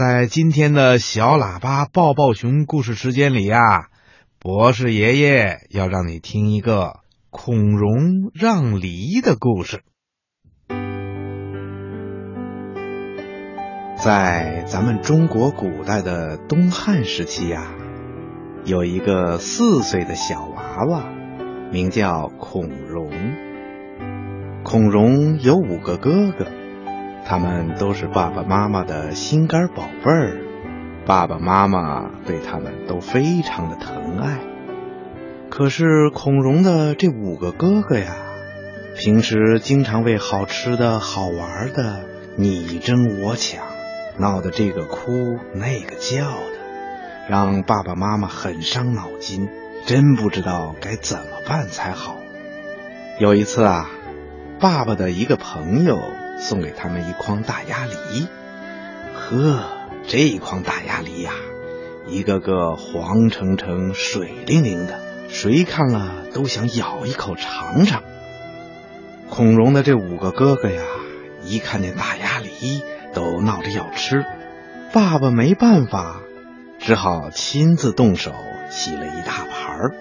[0.00, 3.90] 在今天的小喇叭抱抱熊故事时间里呀，
[4.38, 9.82] 博士爷爷要让你听一个孔融让梨的故事。
[14.02, 17.70] 在咱们中国古代的东汉时期呀，
[18.64, 21.04] 有一个四岁的小娃娃，
[21.70, 23.10] 名叫孔融。
[24.64, 26.46] 孔融有五个哥哥。
[27.26, 30.38] 他们都是爸爸妈妈的心肝宝贝儿，
[31.06, 34.40] 爸爸妈妈对他们都非常的疼爱。
[35.48, 38.16] 可是孔融的这五个哥哥呀，
[38.96, 42.04] 平时经常为好吃的好玩的
[42.36, 43.64] 你争我抢，
[44.18, 49.48] 闹得这个哭那个叫的，让爸爸妈妈很伤脑筋，
[49.86, 52.16] 真不知道该怎么办才好。
[53.20, 53.88] 有一次啊，
[54.58, 55.96] 爸爸的一个朋友。
[56.40, 58.26] 送给他们一筐大鸭梨，
[59.14, 59.62] 呵，
[60.08, 61.32] 这一筐大鸭梨呀，
[62.06, 68.02] 一个个黄澄澄、水灵灵的，谁看了都想咬一口尝尝。
[69.28, 70.82] 孔融的这五个哥哥呀，
[71.44, 74.24] 一看见大鸭梨都闹着要吃，
[74.92, 76.22] 爸爸没办法，
[76.78, 78.32] 只好亲自动手
[78.70, 79.92] 洗了一大盘。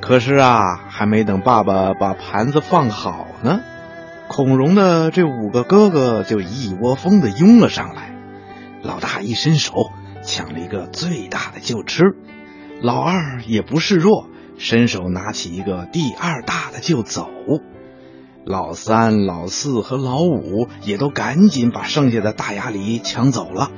[0.00, 3.60] 可是啊，还没等爸爸把盘子放好呢。
[4.34, 8.16] 孔融的这五个哥哥就一窝蜂的拥了上来，
[8.82, 9.74] 老大一伸手
[10.24, 12.16] 抢了一个最大的就吃，
[12.80, 17.28] 老二也不示弱，伸手拿起一个第二大的就走，
[18.46, 23.70] 老三、老四和老五也都赶紧把剩下的大鸭梨抢走了，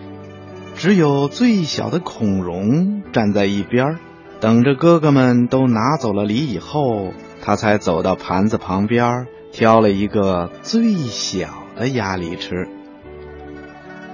[0.77, 3.98] 只有最小的孔融站在一边，
[4.39, 9.27] 等着哥哥们都拿走了梨以后，他才走到盘子旁边。
[9.55, 12.69] 挑了一个最小的鸭梨吃，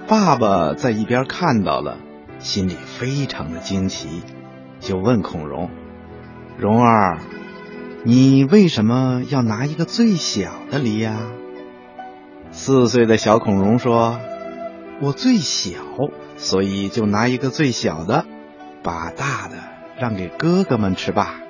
[0.06, 1.96] 爸爸在一边看到了，
[2.40, 4.22] 心里非常的惊奇，
[4.80, 5.70] 就问孔融
[6.60, 7.20] ：“蓉儿，
[8.04, 11.16] 你为什么要拿一个最小的梨呀？”
[12.52, 14.20] 四岁的小孔融说
[15.00, 15.78] ：“我最小，
[16.36, 18.26] 所以就拿一个最小的，
[18.82, 19.56] 把大的
[19.98, 21.40] 让给哥哥们吃吧。”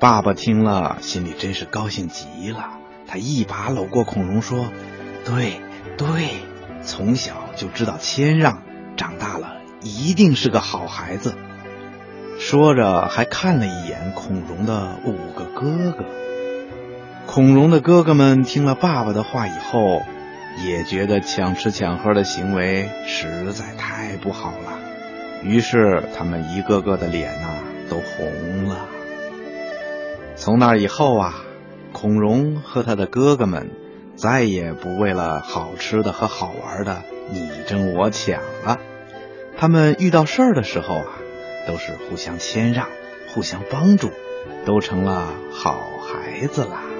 [0.00, 2.78] 爸爸听了，心里真是高兴极了。
[3.06, 4.70] 他一把搂过孔融，说
[5.26, 5.60] ：“对
[5.98, 6.06] 对，
[6.82, 8.62] 从小就知道谦让，
[8.96, 11.34] 长大了一定是个好孩子。”
[12.40, 16.04] 说着，还看了一眼孔融的五个哥哥。
[17.26, 20.00] 孔融的哥哥们听了爸爸的话以后，
[20.64, 24.78] 也觉得抢吃抢喝的行为实在太不好了，
[25.42, 27.48] 于是他们一个个的脸呐
[27.90, 28.86] 都红了。
[30.34, 31.44] 从那以后啊。
[32.02, 33.70] 孔融和他的哥哥们
[34.16, 38.80] 再也不为了好吃的和好玩的你争我抢了，
[39.56, 41.06] 他们遇到事儿的时候啊，
[41.68, 42.88] 都是互相谦让、
[43.32, 44.10] 互相帮助，
[44.66, 46.91] 都成了好孩子了。